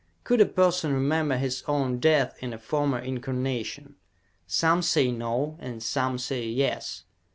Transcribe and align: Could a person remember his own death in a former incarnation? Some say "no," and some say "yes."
Could 0.23 0.41
a 0.41 0.47
person 0.47 0.91
remember 0.93 1.37
his 1.37 1.63
own 1.67 1.99
death 1.99 2.35
in 2.41 2.53
a 2.53 2.57
former 2.57 2.97
incarnation? 2.97 3.97
Some 4.47 4.81
say 4.81 5.11
"no," 5.11 5.57
and 5.59 5.83
some 5.83 6.17
say 6.17 6.47
"yes." 6.47 7.03